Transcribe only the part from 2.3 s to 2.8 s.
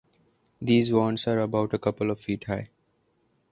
high.